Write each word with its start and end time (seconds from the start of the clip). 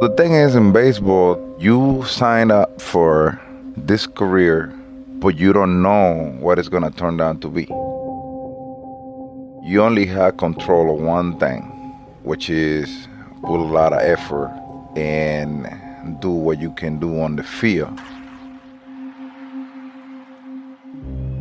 The 0.00 0.08
thing 0.16 0.32
is, 0.32 0.54
in 0.54 0.72
baseball, 0.72 1.36
you 1.58 2.02
sign 2.06 2.50
up 2.50 2.80
for 2.80 3.38
this 3.76 4.06
career, 4.06 4.68
but 5.18 5.36
you 5.36 5.52
don't 5.52 5.82
know 5.82 6.34
what 6.40 6.58
it's 6.58 6.70
going 6.70 6.84
to 6.84 6.90
turn 6.90 7.20
out 7.20 7.42
to 7.42 7.48
be. 7.48 7.64
You 9.62 9.82
only 9.82 10.06
have 10.06 10.38
control 10.38 10.94
of 10.94 11.02
one 11.02 11.38
thing, 11.38 11.60
which 12.22 12.48
is 12.48 13.08
put 13.42 13.60
a 13.60 13.68
lot 13.70 13.92
of 13.92 14.00
effort 14.00 14.50
and 14.96 15.68
do 16.22 16.30
what 16.30 16.58
you 16.62 16.72
can 16.72 16.98
do 16.98 17.20
on 17.20 17.36
the 17.36 17.42
field. 17.42 18.00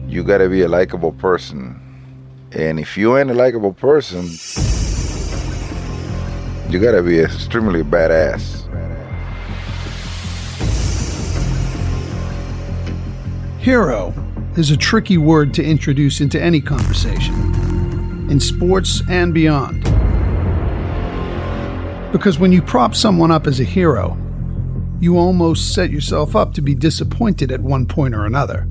You 0.06 0.22
got 0.22 0.40
to 0.40 0.50
be 0.50 0.64
a 0.64 0.68
likable 0.68 1.14
person. 1.14 1.80
And 2.52 2.78
if 2.78 2.98
you 2.98 3.18
ain't 3.18 3.32
a 3.32 3.36
likable 3.36 3.72
person, 3.72 4.28
you 6.70 6.80
got 6.80 6.92
to 6.92 7.02
be 7.02 7.20
extremely 7.20 7.82
badass. 7.82 8.68
Hero 13.60 14.14
is 14.56 14.70
a 14.70 14.78
tricky 14.78 15.18
word 15.18 15.52
to 15.56 15.64
introduce 15.64 16.22
into 16.22 16.40
any 16.40 16.62
conversation, 16.62 17.34
in 18.30 18.40
sports 18.40 19.02
and 19.10 19.34
beyond. 19.34 19.84
Because 22.12 22.38
when 22.38 22.52
you 22.52 22.62
prop 22.62 22.94
someone 22.94 23.32
up 23.32 23.48
as 23.48 23.60
a 23.60 23.64
hero, 23.64 24.16
you 25.00 25.18
almost 25.18 25.74
set 25.74 25.90
yourself 25.90 26.36
up 26.36 26.54
to 26.54 26.62
be 26.62 26.76
disappointed 26.76 27.52
at 27.52 27.62
one 27.62 27.88
point 27.88 28.14
or 28.14 28.26
another. 28.26 28.68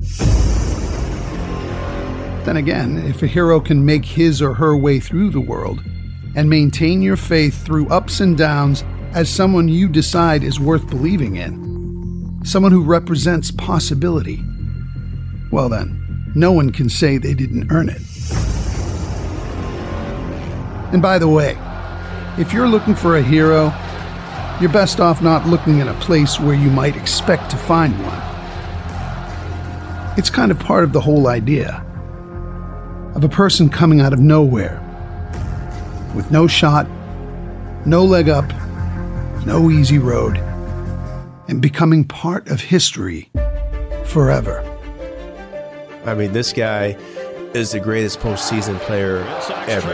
Then 2.45 2.55
again, 2.55 2.97
if 2.97 3.21
a 3.23 3.27
hero 3.27 3.59
can 3.59 3.85
make 3.85 4.05
his 4.05 4.41
or 4.41 4.53
her 4.53 4.77
way 4.77 5.01
through 5.01 5.31
the 5.31 5.41
world 5.41 5.83
and 6.39 6.49
maintain 6.49 7.01
your 7.01 7.17
faith 7.17 7.65
through 7.65 7.85
ups 7.89 8.21
and 8.21 8.37
downs 8.37 8.85
as 9.11 9.27
someone 9.27 9.67
you 9.67 9.89
decide 9.89 10.41
is 10.41 10.57
worth 10.57 10.89
believing 10.89 11.35
in, 11.35 12.39
someone 12.45 12.71
who 12.71 12.81
represents 12.81 13.51
possibility, 13.51 14.41
well 15.51 15.67
then, 15.67 16.31
no 16.35 16.49
one 16.53 16.69
can 16.69 16.87
say 16.87 17.17
they 17.17 17.33
didn't 17.33 17.69
earn 17.73 17.89
it. 17.89 18.01
And 20.93 21.01
by 21.01 21.19
the 21.19 21.27
way, 21.27 21.57
if 22.37 22.53
you're 22.53 22.69
looking 22.69 22.95
for 22.95 23.17
a 23.17 23.21
hero, 23.21 23.73
you're 24.61 24.71
best 24.71 25.01
off 25.01 25.21
not 25.21 25.45
looking 25.45 25.79
in 25.79 25.89
a 25.89 25.93
place 25.95 26.39
where 26.39 26.55
you 26.55 26.69
might 26.69 26.95
expect 26.95 27.51
to 27.51 27.57
find 27.57 27.93
one. 28.01 28.21
It's 30.17 30.29
kind 30.29 30.51
of 30.51 30.59
part 30.59 30.85
of 30.85 30.93
the 30.93 31.01
whole 31.01 31.27
idea 31.27 31.85
of 33.13 33.25
a 33.25 33.29
person 33.29 33.67
coming 33.67 33.99
out 33.99 34.13
of 34.13 34.19
nowhere 34.19 34.85
with 36.15 36.31
no 36.31 36.47
shot, 36.47 36.87
no 37.85 38.03
leg 38.03 38.29
up, 38.29 38.51
no 39.45 39.69
easy 39.69 39.97
road, 39.97 40.37
and 41.47 41.61
becoming 41.61 42.03
part 42.03 42.49
of 42.49 42.61
history 42.61 43.29
forever. 44.05 44.63
I 46.05 46.13
mean, 46.13 46.33
this 46.33 46.53
guy 46.53 46.97
is 47.53 47.71
the 47.71 47.79
greatest 47.79 48.19
postseason 48.19 48.79
player 48.79 49.17
ever. 49.67 49.91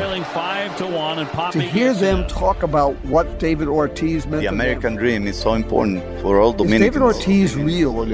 To 0.78 1.52
to 1.52 1.62
hear 1.62 1.94
them 1.94 2.28
talk 2.28 2.64
about 2.64 2.94
what 3.06 3.40
David 3.40 3.70
Ortiz 3.70 4.26
meant 4.28 4.42
The 4.42 4.48
to 4.48 4.54
American 4.54 4.96
dream 4.96 5.26
is 5.26 5.40
so 5.40 5.54
important 5.54 6.04
for 6.22 6.40
all 6.42 6.52
them. 6.52 6.72
Is 6.74 6.82
David 6.82 7.02
Ortiz 7.02 7.56
real? 7.56 8.06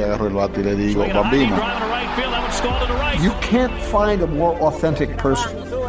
You 3.22 3.32
can't 3.42 3.82
find 3.84 4.22
a 4.22 4.28
more 4.28 4.56
authentic 4.62 5.18
person. 5.18 5.81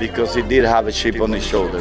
Because 0.00 0.34
he 0.34 0.40
did 0.40 0.64
have 0.64 0.86
a 0.86 0.92
chip 0.92 1.20
on 1.20 1.30
his 1.30 1.46
shoulder. 1.46 1.80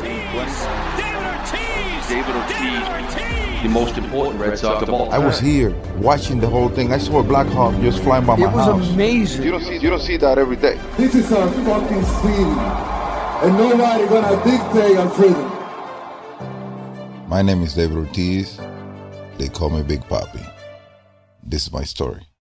David 2.09 2.36
Ortiz, 2.36 3.64
the 3.64 3.70
most 3.70 3.98
important 3.98 4.42
Red 4.42 4.59
Sox 4.59 4.84
of 4.84 4.89
all 4.89 5.09
I 5.12 5.17
was 5.20 5.40
here 5.40 5.72
watching 5.97 6.40
the 6.40 6.47
whole 6.47 6.69
thing. 6.69 6.91
I 6.91 6.97
saw 6.97 7.19
a 7.19 7.24
Black 7.24 7.47
Hawk 7.47 7.74
just 7.81 8.03
flying 8.03 8.25
by 8.25 8.35
my 8.35 8.47
house. 8.50 8.53
It 8.53 8.56
was 8.58 8.66
house. 8.66 8.94
amazing. 8.94 9.44
You 9.44 9.52
don't 9.52 9.63
see, 9.63 9.78
you 9.78 9.90
don't 9.90 10.02
see 10.02 10.18
that 10.18 10.38
every 10.38 10.58
day. 10.58 10.78
This 10.97 11.16
is 11.16 11.31
our 11.31 11.47
fucking 11.50 12.03
city. 12.03 12.44
And 13.41 13.58
nobody 13.58 14.08
gonna 14.08 14.44
dictate 14.44 14.97
our 14.97 15.09
freedom. 15.12 15.50
My 17.29 17.41
name 17.41 17.63
is 17.63 17.74
David 17.74 17.97
Ortiz. 17.97 18.59
They 19.38 19.47
call 19.47 19.69
me 19.69 19.81
Big 19.84 20.02
Papi. 20.02 20.46
This 21.41 21.68
is 21.68 21.72
my 21.72 21.84
story. 21.84 22.28